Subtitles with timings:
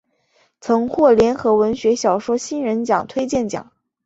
[0.59, 3.71] 曾获联合文学小说新人奖推荐奖。